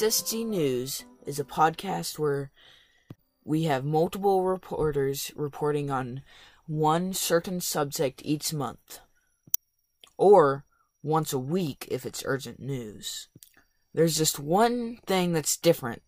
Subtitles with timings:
[0.00, 2.50] HSG News is a podcast where
[3.44, 6.22] we have multiple reporters reporting on
[6.66, 9.00] one certain subject each month,
[10.16, 10.64] or
[11.02, 13.28] once a week if it's urgent news.
[13.92, 16.00] There's just one thing that's different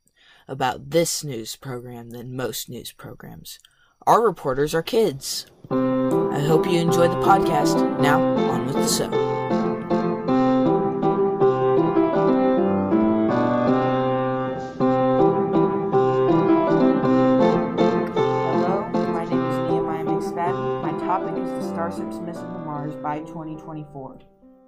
[0.49, 3.59] about this news program than most news programs.
[4.07, 5.45] Our reporters are kids.
[5.71, 8.01] I hope you enjoy the podcast.
[8.01, 9.22] Now, on with the show.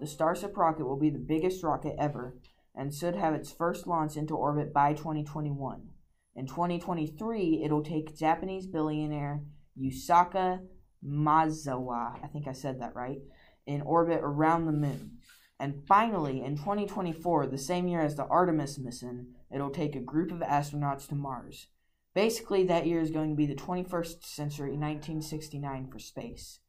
[0.01, 2.37] The Starship rocket will be the biggest rocket ever
[2.75, 5.89] and should have its first launch into orbit by 2021.
[6.35, 9.43] In 2023, it'll take Japanese billionaire
[9.81, 10.61] Yusaku
[11.07, 13.19] Maezawa, I think I said that right,
[13.67, 15.19] in orbit around the moon.
[15.61, 20.33] And finally, in 2024, the same year as the Artemis mission, it'll take a group
[20.33, 21.69] of astronauts to Mars.
[22.15, 26.61] Basically, that year is going to be the 21st century, 1969, for space.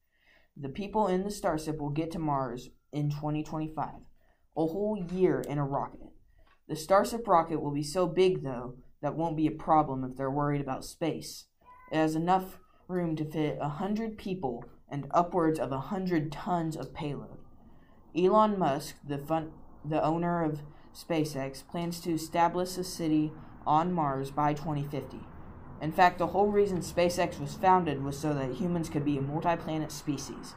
[0.55, 3.89] The people in the Starship will get to Mars in 2025,
[4.57, 6.09] a whole year in a rocket.
[6.67, 10.31] The Starship rocket will be so big, though, that won't be a problem if they're
[10.31, 11.45] worried about space.
[11.91, 16.75] It has enough room to fit a hundred people and upwards of a hundred tons
[16.75, 17.37] of payload.
[18.17, 19.51] Elon Musk, the fun,
[19.83, 20.61] the owner of
[20.93, 23.31] SpaceX, plans to establish a city
[23.67, 25.19] on Mars by 2050.
[25.81, 29.21] In fact, the whole reason SpaceX was founded was so that humans could be a
[29.21, 30.55] multi planet species.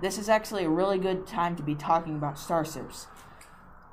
[0.00, 3.06] This is actually a really good time to be talking about starships.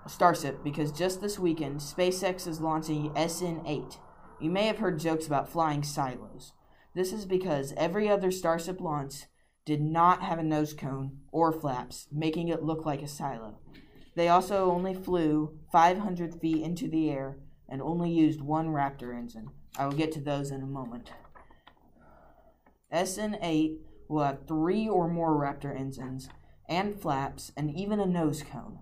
[0.08, 3.98] Starship because just this weekend, SpaceX is launching SN 8.
[4.40, 6.54] You may have heard jokes about flying silos.
[6.96, 9.26] This is because every other Starship launch
[9.64, 13.60] did not have a nose cone or flaps, making it look like a silo.
[14.16, 17.38] They also only flew 500 feet into the air
[17.70, 19.52] and only used one Raptor engine.
[19.78, 21.12] I will get to those in a moment.
[22.92, 23.80] SN 8
[24.12, 26.28] will have three or more Raptor engines
[26.68, 28.80] and flaps and even a nose cone.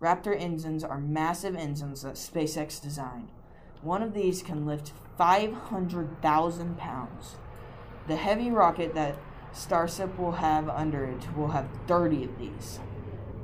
[0.00, 3.30] Raptor engines are massive engines that SpaceX designed.
[3.82, 7.36] One of these can lift 500,000 pounds.
[8.06, 9.16] The heavy rocket that
[9.52, 12.78] Starship will have under it will have 30 of these.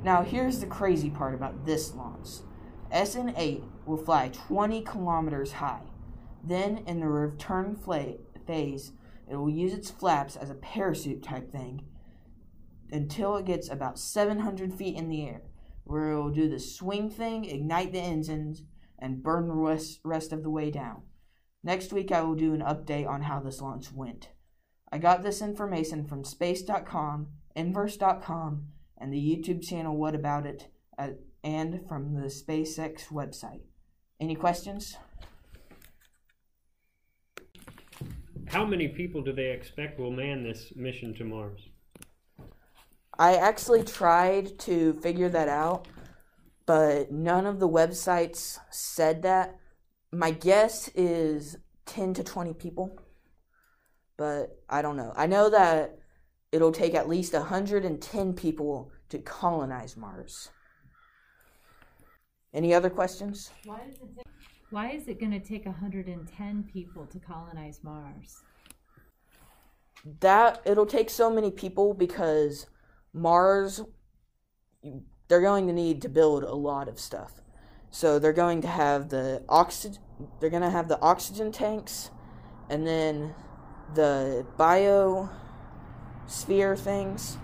[0.03, 2.41] Now, here's the crazy part about this launch
[2.93, 5.81] SN 8 will fly 20 kilometers high.
[6.43, 8.91] Then, in the return phase,
[9.29, 11.85] it will use its flaps as a parachute type thing
[12.91, 15.41] until it gets about 700 feet in the air,
[15.83, 18.63] where it will do the swing thing, ignite the engines,
[18.99, 21.01] and burn the rest, rest of the way down.
[21.63, 24.29] Next week, I will do an update on how this launch went.
[24.91, 31.09] I got this information from space.com, inverse.com, and the YouTube channel What About It, uh,
[31.43, 33.61] and from the SpaceX website.
[34.19, 34.97] Any questions?
[38.47, 41.59] How many people do they expect will man this mission to Mars?
[43.17, 45.87] I actually tried to figure that out,
[46.65, 49.57] but none of the websites said that.
[50.11, 51.57] My guess is
[51.87, 52.99] 10 to 20 people,
[54.17, 55.13] but I don't know.
[55.15, 55.97] I know that
[56.51, 60.49] it'll take at least 110 people to colonize Mars.
[62.53, 63.51] Any other questions?
[64.75, 68.43] Why is it going to take 110 people to colonize Mars?
[70.19, 72.67] That it'll take so many people because
[73.13, 73.79] Mars
[75.29, 77.39] they're going to need to build a lot of stuff.
[77.89, 80.01] So they're going to have the oxygen
[80.41, 82.11] they're going to have the oxygen tanks
[82.69, 83.33] and then
[83.93, 85.29] the biosphere
[86.77, 87.37] things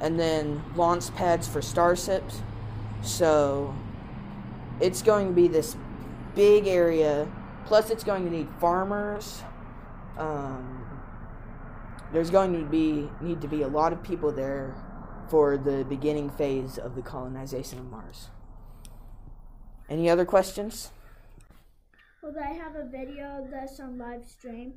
[0.00, 2.42] and then launch pads for starships.
[3.00, 3.72] So
[4.80, 5.76] it's going to be this
[6.34, 7.30] big area.
[7.66, 9.42] Plus, it's going to need farmers.
[10.18, 10.84] Um,
[12.12, 14.76] there's going to be need to be a lot of people there
[15.28, 18.28] for the beginning phase of the colonization of Mars.
[19.88, 20.90] Any other questions?
[22.22, 24.74] Will they have a video of this on live stream?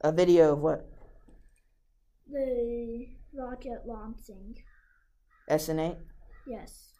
[0.00, 0.88] A video of what?
[2.28, 4.56] The rocket launching.
[5.48, 5.96] SN8?
[6.46, 6.94] Yes.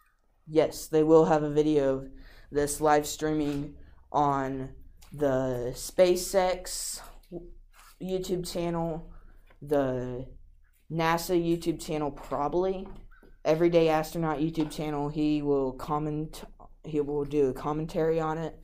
[0.47, 2.09] Yes, they will have a video of
[2.51, 3.75] this live streaming
[4.11, 4.69] on
[5.13, 7.01] the SpaceX
[8.01, 9.11] YouTube channel,
[9.61, 10.27] the
[10.91, 12.87] NASA YouTube channel, probably.
[13.43, 15.09] Everyday Astronaut YouTube channel.
[15.09, 16.43] He will comment.
[16.83, 18.59] He will do a commentary on it,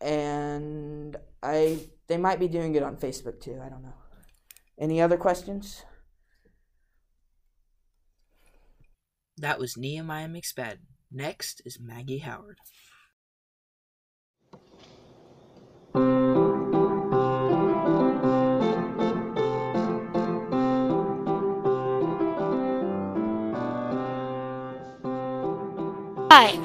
[0.00, 3.58] and I they might be doing it on Facebook too.
[3.64, 3.94] I don't know.
[4.78, 5.82] Any other questions?
[9.38, 10.80] That was Nehemiah McSpadden.
[11.10, 12.58] Next is Maggie Howard.
[15.96, 16.02] Hi,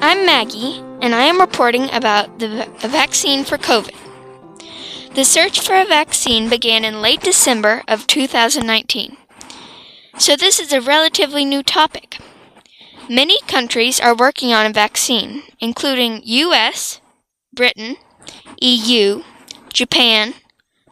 [0.02, 3.96] I'm Maggie, and I am reporting about the, vaccine for COVID.
[5.16, 9.16] The search for a vaccine began in late December of 2019.
[10.18, 12.18] So this is a relatively new topic.
[13.10, 17.00] Many countries are working on a vaccine, including US,
[17.54, 17.96] Britain,
[18.62, 19.24] EU,
[19.74, 20.36] Japan,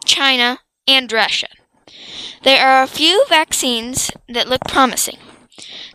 [0.04, 1.50] China, and Russia.
[2.44, 5.20] There are a few vaccines that look promising.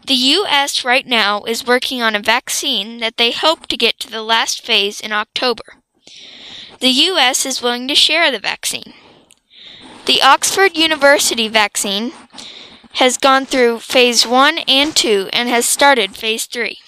[0.06, 4.10] The US right now is working on a vaccine that they hope to get to
[4.10, 5.64] the last phase in October.
[6.78, 8.92] The US is willing to share the vaccine.
[10.06, 12.12] The Oxford University vaccine
[12.94, 16.78] has gone through phase 1 and 2 and has started phase 3.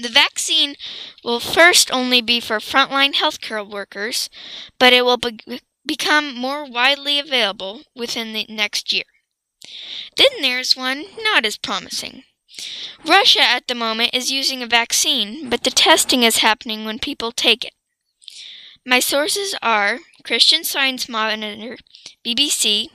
[0.00, 0.76] The vaccine
[1.22, 4.28] will first only be for frontline healthcare workers,
[4.78, 9.04] but it will be- become more widely available within the next year.
[10.16, 12.24] Then there's one not as promising.
[13.04, 17.32] Russia at the moment is using a vaccine, but the testing is happening when people
[17.32, 17.74] take it.
[18.84, 21.76] My sources are Christian Science Monitor,
[22.24, 22.88] BBC,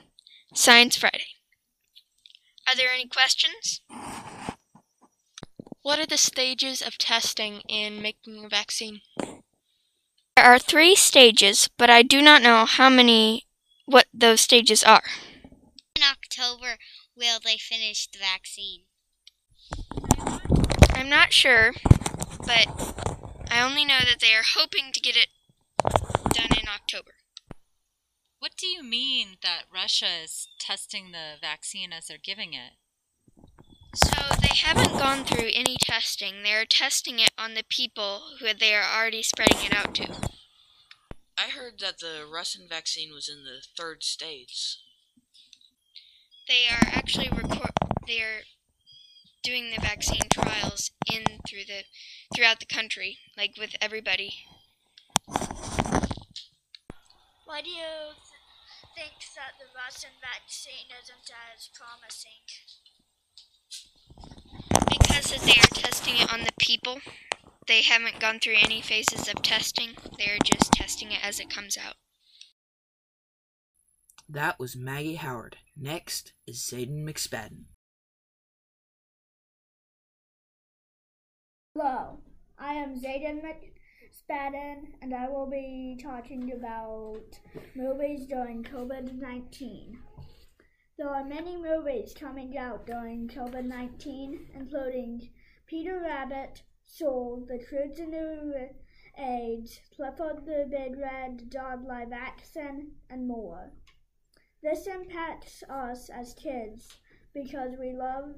[0.53, 1.27] Science Friday.
[2.67, 3.81] Are there any questions?
[5.83, 9.01] What are the stages of testing in making a vaccine?
[10.35, 13.47] There are three stages, but I do not know how many
[13.85, 15.03] what those stages are.
[15.95, 16.77] In October,
[17.15, 18.81] will they finish the vaccine?
[20.93, 21.73] I'm not sure,
[22.45, 22.67] but
[23.49, 25.29] I only know that they are hoping to get it
[26.31, 27.13] done in October.
[28.37, 32.73] What do you mean that Russia is testing the vaccine as they're giving it?
[34.51, 36.43] So they haven't gone through any testing.
[36.43, 40.29] They're testing it on the people who they are already spreading it out to.
[41.37, 44.77] I heard that the Russian vaccine was in the third stage.
[46.49, 47.71] They are actually record.
[48.05, 48.41] They are
[49.41, 51.83] doing the vaccine trials in through the
[52.35, 54.33] throughout the country, like with everybody.
[57.45, 62.43] Why do you th- think that the Russian vaccine isn't as promising?
[65.31, 66.99] Because as they are testing it on the people,
[67.67, 69.91] they haven't gone through any phases of testing.
[70.17, 71.95] They are just testing it as it comes out.
[74.27, 75.57] That was Maggie Howard.
[75.77, 77.63] Next is Zayden McSpadden.
[81.75, 82.19] Hello,
[82.59, 87.39] I am Zayden McSpadden, and I will be talking about
[87.73, 89.97] movies during COVID 19.
[91.01, 95.31] There are many movies coming out during COVID 19, including
[95.65, 98.69] Peter Rabbit, Soul, The Truth and the
[99.17, 103.71] AIDS, Clifford the Big Red Dog live action, and more.
[104.61, 106.99] This impacts us as kids
[107.33, 108.35] because we love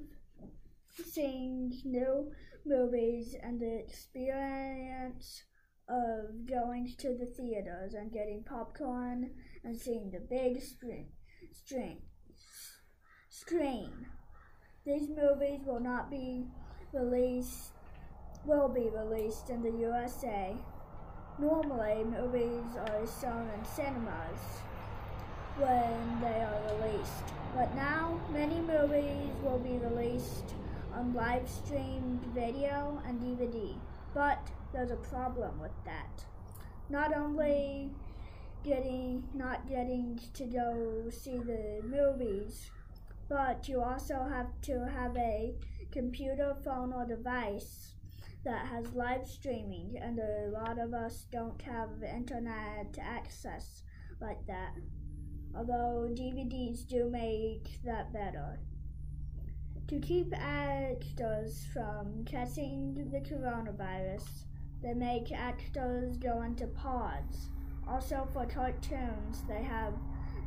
[0.88, 2.32] seeing new
[2.64, 5.42] movies and the experience
[5.86, 9.32] of going to the theaters and getting popcorn
[9.64, 11.08] and seeing the big screen.
[11.52, 12.00] screen.
[13.34, 14.06] Screen.
[14.86, 16.44] These movies will not be
[16.92, 17.72] released
[18.44, 20.54] will be released in the USA.
[21.38, 24.40] Normally, movies are shown in cinemas
[25.56, 27.24] when they are released,
[27.56, 30.54] but now many movies will be released
[30.94, 33.74] on live streamed video and DVD.
[34.12, 36.24] But there's a problem with that.
[36.88, 37.90] Not only
[38.62, 42.70] getting not getting to go see the movies,
[43.28, 45.54] but you also have to have a
[45.90, 47.94] computer, phone, or device
[48.44, 53.82] that has live streaming, and a lot of us don't have internet access
[54.20, 54.74] like that.
[55.56, 58.58] Although DVDs do make that better.
[59.88, 64.44] To keep actors from catching the coronavirus,
[64.82, 67.50] they make actors go into pods.
[67.86, 69.94] Also, for cartoons, they have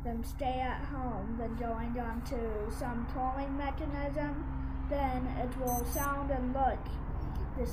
[0.04, 4.44] them stay at home, then going onto some trolling mechanism.
[4.88, 6.78] Then it will sound and look
[7.58, 7.70] the,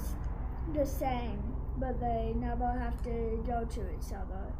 [0.78, 1.42] the same,
[1.78, 4.52] but they never have to go to each other.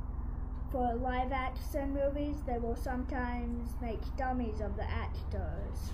[0.72, 5.92] For live action movies, they will sometimes make dummies of the actors.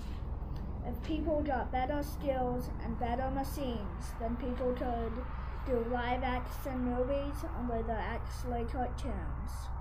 [0.86, 5.12] If people got better skills and better machines, then people could
[5.66, 9.71] do live action movies only they're actually cartoons.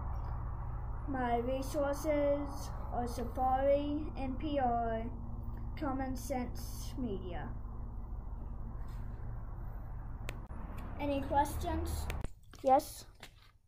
[1.12, 5.10] My resources are Safari, NPR,
[5.78, 7.50] Common Sense Media.
[11.02, 12.08] Any questions?
[12.64, 13.04] Yes.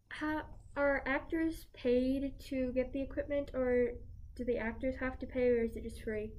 [0.07, 0.43] How,
[0.77, 3.89] are actors paid to get the equipment, or
[4.35, 6.31] do the actors have to pay, or is it just free?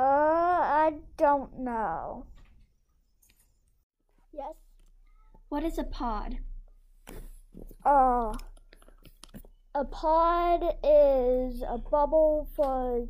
[0.00, 2.26] Uh, I don't know.
[4.32, 4.54] Yes.
[5.48, 6.38] What is a pod?
[7.84, 8.32] Uh,
[9.74, 13.06] a pod is a bubble for.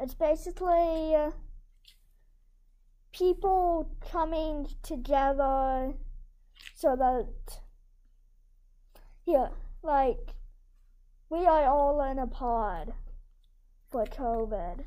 [0.00, 1.14] It's basically
[3.12, 5.94] people coming together
[6.74, 7.60] so that.
[9.26, 9.48] Yeah,
[9.82, 10.34] like.
[11.30, 12.92] We are all in a pod
[13.90, 14.84] for COVID.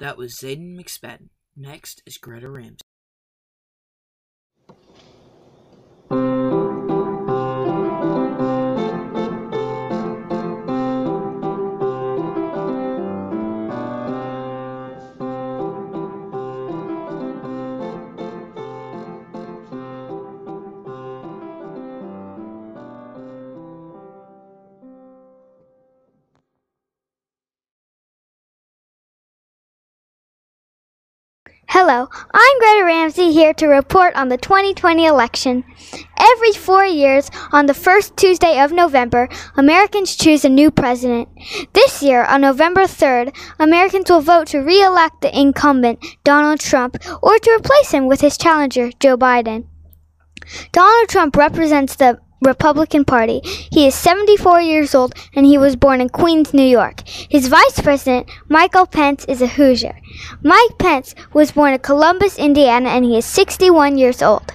[0.00, 1.28] That was Zayden McSpadden.
[1.56, 2.81] Next is Greta Ramsey.
[32.10, 35.64] I'm Greta Ramsey here to report on the 2020 election.
[36.18, 41.28] Every four years, on the first Tuesday of November, Americans choose a new president.
[41.72, 46.96] This year, on November 3rd, Americans will vote to re elect the incumbent, Donald Trump,
[47.22, 49.66] or to replace him with his challenger, Joe Biden.
[50.72, 53.40] Donald Trump represents the Republican Party.
[53.44, 57.06] He is 74 years old and he was born in Queens, New York.
[57.06, 59.98] His vice president, Michael Pence, is a Hoosier.
[60.42, 64.54] Mike Pence was born in Columbus, Indiana, and he is 61 years old.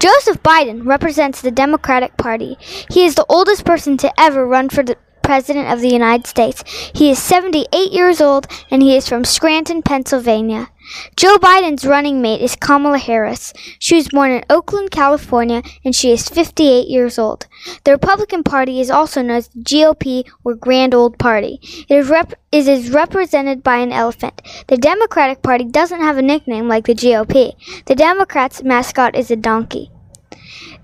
[0.00, 2.56] Joseph Biden represents the Democratic Party.
[2.90, 4.96] He is the oldest person to ever run for the
[5.30, 6.64] President of the United States.
[6.92, 10.70] He is 78 years old and he is from Scranton, Pennsylvania.
[11.14, 13.52] Joe Biden's running mate is Kamala Harris.
[13.78, 17.46] She was born in Oakland, California, and she is 58 years old.
[17.84, 21.60] The Republican Party is also known as the GOP or Grand Old Party.
[21.88, 24.42] It is, rep- it is represented by an elephant.
[24.66, 27.54] The Democratic Party doesn't have a nickname like the GOP.
[27.84, 29.92] The Democrats' mascot is a donkey.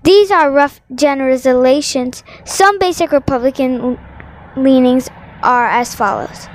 [0.03, 2.23] These are rough generalizations.
[2.45, 3.99] Some basic Republican
[4.57, 5.09] leanings
[5.43, 6.47] are as follows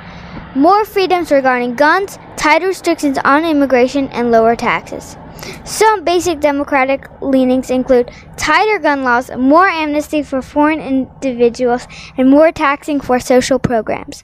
[0.55, 5.17] more freedoms regarding guns, tighter restrictions on immigration, and lower taxes.
[5.65, 11.87] Some basic democratic leanings include tighter gun laws, more amnesty for foreign individuals,
[12.17, 14.23] and more taxing for social programs.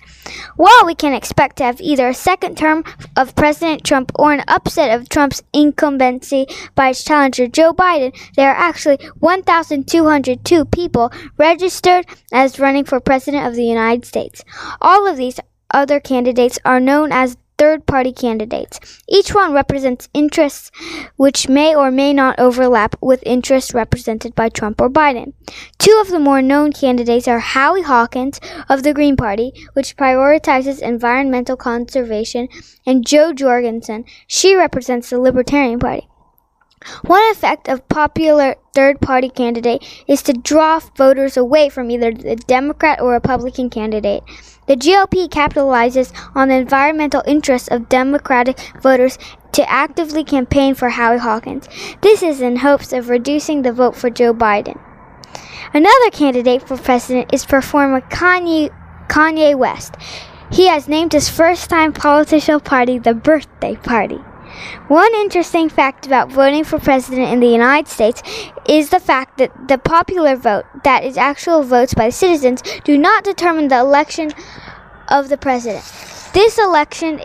[0.57, 2.85] While we can expect to have either a second term
[3.17, 8.51] of President Trump or an upset of Trump's incumbency by his challenger Joe Biden, there
[8.51, 14.45] are actually 1,202 people registered as running for President of the United States.
[14.81, 18.81] All of these other candidates are known as third party candidates.
[19.09, 20.71] Each one represents interests
[21.17, 25.33] which may or may not overlap with interests represented by Trump or Biden.
[25.79, 30.81] Two of the more known candidates are Howie Hawkins of the Green Party, which prioritizes
[30.81, 32.49] environmental conservation,
[32.87, 34.05] and Jo Jorgensen.
[34.27, 36.09] She represents the Libertarian Party.
[37.03, 42.37] One effect of popular third party candidate is to draw voters away from either the
[42.37, 44.23] Democrat or Republican candidate.
[44.69, 49.19] The GOP capitalizes on the environmental interests of Democratic voters
[49.53, 51.67] to actively campaign for Howie Hawkins.
[52.03, 54.79] This is in hopes of reducing the vote for Joe Biden.
[55.73, 58.71] Another candidate for president is performer Kanye,
[59.09, 59.95] Kanye West.
[60.53, 64.21] He has named his first time political party the Birthday Party.
[64.89, 68.23] One interesting fact about voting for president in the United States
[68.69, 72.97] is the fact that the popular vote, that is, actual votes by the citizens, do
[72.97, 74.31] not determine the election
[75.09, 75.85] of the president.
[76.33, 77.23] This election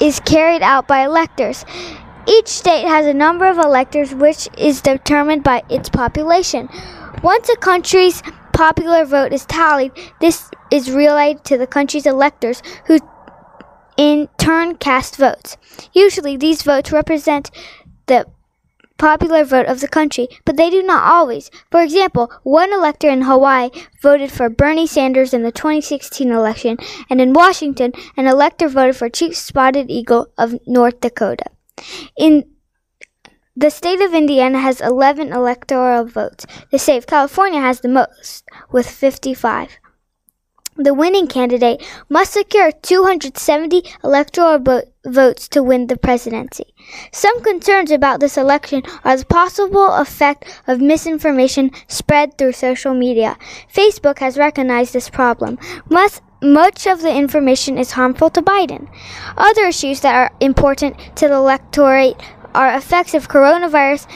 [0.00, 1.64] is carried out by electors.
[2.28, 6.68] Each state has a number of electors which is determined by its population.
[7.22, 8.22] Once a country's
[8.52, 12.98] popular vote is tallied, this is relayed to the country's electors who
[13.96, 15.56] in turn cast votes.
[15.92, 17.50] Usually, these votes represent
[18.06, 18.26] the
[18.98, 21.50] popular vote of the country, but they do not always.
[21.70, 26.78] For example, one elector in Hawaii voted for Bernie Sanders in the 2016 election,
[27.10, 31.46] and in Washington, an elector voted for Chief Spotted Eagle of North Dakota.
[32.16, 32.44] In
[33.58, 36.46] the state of Indiana has 11 electoral votes.
[36.70, 39.78] The state of California has the most, with 55
[40.76, 46.74] the winning candidate must secure 270 electoral bo- votes to win the presidency.
[47.12, 53.36] Some concerns about this election are the possible effect of misinformation spread through social media.
[53.72, 55.58] Facebook has recognized this problem.
[55.88, 58.88] Much of the information is harmful to Biden.
[59.36, 62.20] Other issues that are important to the electorate
[62.54, 64.06] are effects of coronavirus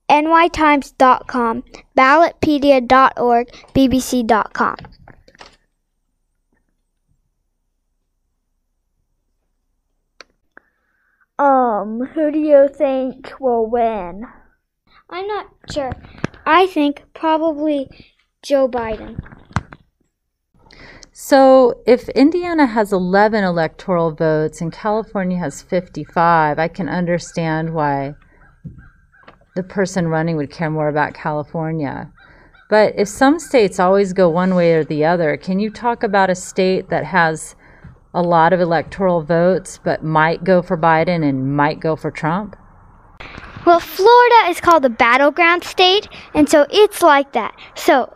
[0.09, 1.63] nytimes.com,
[1.97, 4.75] ballotpedia.org, bbc.com.
[11.67, 14.25] Um, who do you think will win?
[15.09, 15.91] I'm not sure.
[16.45, 17.89] I think probably
[18.41, 19.19] Joe Biden.
[21.11, 28.13] So, if Indiana has 11 electoral votes and California has 55, I can understand why
[29.55, 32.13] the person running would care more about California.
[32.69, 36.29] But if some states always go one way or the other, can you talk about
[36.29, 37.55] a state that has
[38.13, 42.55] a lot of electoral votes but might go for Biden and might go for Trump?
[43.65, 47.53] Well, Florida is called the battleground state, and so it's like that.
[47.75, 48.13] So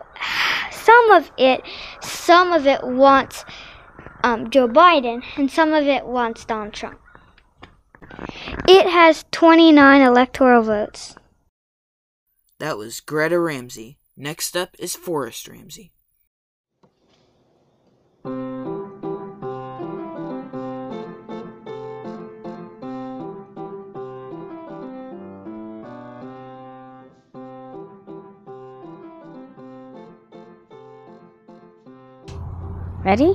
[0.72, 1.62] some of it,
[2.02, 3.44] some of it wants
[4.24, 7.00] um, Joe Biden, and some of it wants Donald Trump.
[8.68, 11.16] It has 29 electoral votes.
[12.60, 13.98] That was Greta Ramsey.
[14.16, 15.92] Next up is Forrest Ramsey.
[33.04, 33.34] Ready?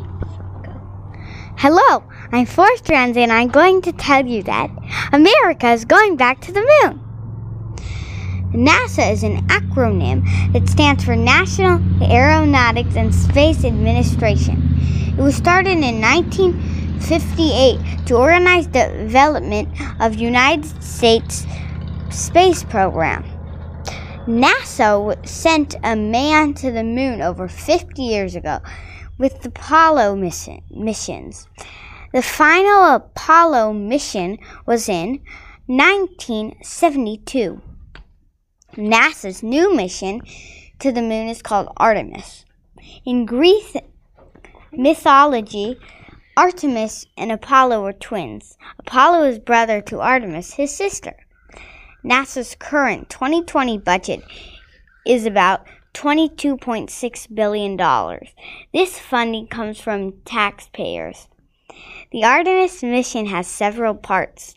[1.59, 4.71] Hello, I'm Forrest Ramsey, and I'm going to tell you that
[5.13, 7.01] America is going back to the moon.
[8.53, 14.63] NASA is an acronym that stands for National Aeronautics and Space Administration.
[15.19, 19.69] It was started in 1958 to organize the development
[20.01, 21.45] of United States
[22.11, 23.25] space program.
[24.29, 28.61] NASA sent a man to the moon over 50 years ago
[29.19, 31.49] with the Apollo mission, missions.
[32.13, 35.21] The final Apollo mission was in
[35.67, 37.61] 1972.
[38.77, 40.21] NASA's new mission
[40.79, 42.45] to the moon is called Artemis.
[43.05, 43.77] In Greek
[44.73, 45.79] mythology,
[46.37, 48.59] Artemis and Apollo were twins.
[48.79, 51.15] Apollo is brother to Artemis, his sister.
[52.05, 54.23] NASA's current 2020 budget
[55.07, 55.67] is about
[55.97, 58.21] $22.6 billion.
[58.75, 61.29] This funding comes from taxpayers.
[62.13, 64.57] The Artemis mission has several parts.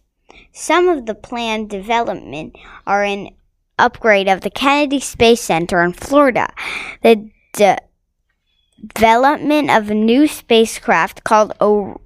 [0.51, 3.29] Some of the planned development are an
[3.77, 6.51] upgrade of the Kennedy Space Center in Florida,
[7.03, 7.79] the de-
[8.93, 12.01] development of a new spacecraft called o-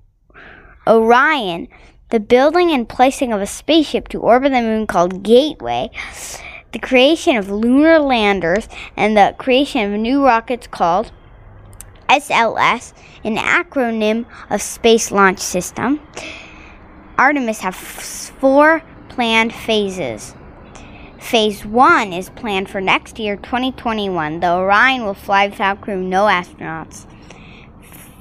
[0.88, 1.68] Orion,
[2.12, 5.90] the building and placing of a spaceship to orbit the moon called Gateway,
[6.74, 11.12] the creation of lunar landers, and the creation of new rockets called
[12.10, 16.02] SLS, an acronym of Space Launch System.
[17.18, 17.76] Artemis has
[18.32, 20.36] four planned phases.
[21.20, 24.40] Phase 1 is planned for next year, 2021.
[24.40, 27.06] The Orion will fly without crew, no astronauts.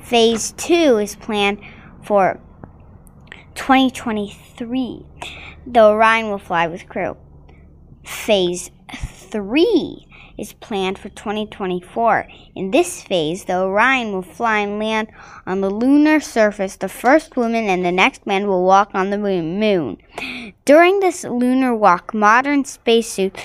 [0.03, 1.59] Phase 2 is planned
[2.03, 2.39] for
[3.55, 5.07] 2023.
[5.67, 7.17] The Orion will fly with crew.
[8.05, 8.71] Phase
[9.31, 10.07] 3
[10.39, 12.27] is planned for 2024.
[12.55, 15.09] In this phase, the Orion will fly and land
[15.47, 16.77] on the lunar surface.
[16.77, 19.99] The first woman and the next man will walk on the moon.
[20.65, 23.43] During this lunar walk, modern spacesuits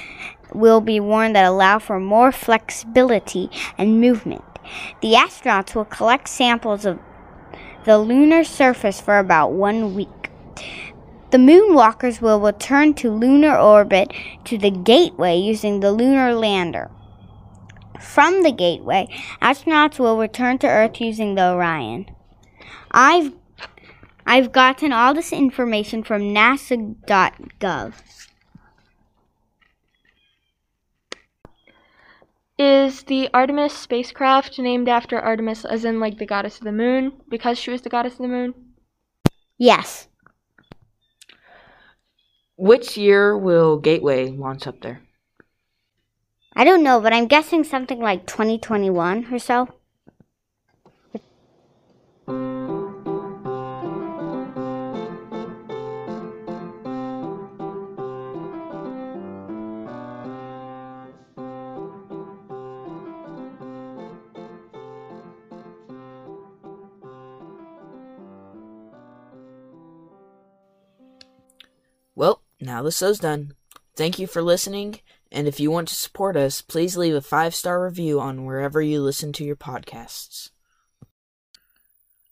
[0.54, 4.44] will be worn that allow for more flexibility and movement.
[5.02, 7.00] The astronauts will collect samples of
[7.86, 10.10] the lunar surface for about one week.
[11.30, 14.14] The moonwalkers will return to lunar orbit
[14.46, 16.90] to the gateway using the lunar lander.
[18.00, 19.08] From the gateway,
[19.42, 22.06] astronauts will return to Earth using the Orion.
[22.92, 23.34] I've
[24.26, 27.94] I've gotten all this information from nasa.gov.
[32.60, 37.14] Is the Artemis spacecraft named after Artemis, as in like the goddess of the moon,
[37.30, 38.54] because she was the goddess of the moon?
[39.58, 40.07] Yes.
[42.58, 45.02] Which year will Gateway launch up there?
[46.56, 49.70] I don't know, but I'm guessing something like 2021 or so.
[72.78, 73.54] Now the show's done.
[73.96, 75.00] Thank you for listening,
[75.32, 78.84] and if you want to support us, please leave a five star review on wherever
[78.84, 80.52] you listen to your podcasts.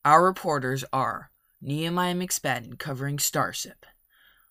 [0.05, 1.31] Our reporters are
[1.63, 3.87] Nehemiah McSpadden covering Starship,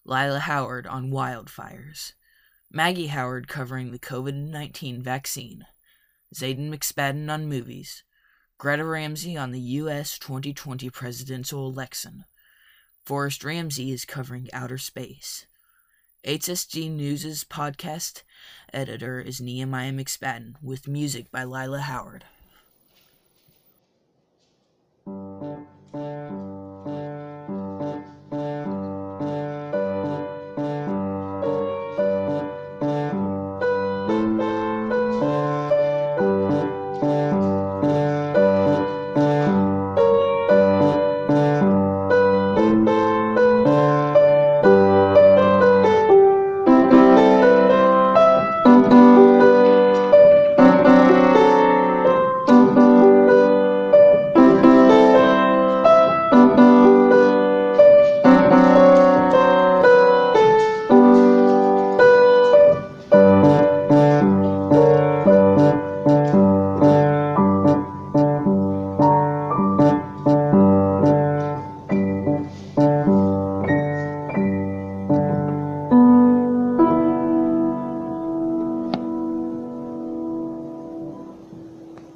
[0.05, 2.15] Lila Howard on wildfires,
[2.73, 5.65] Maggie Howard covering the COVID 19 vaccine,
[6.35, 8.03] Zayden McSpadden on movies,
[8.59, 10.19] Greta Ramsey on the U.S.
[10.19, 12.25] 2020 presidential election.
[13.05, 15.47] Forrest Ramsey is covering outer space.
[16.25, 18.23] HSG News' podcast
[18.73, 22.25] editor is Nehemiah McSpadden, with music by Lila Howard.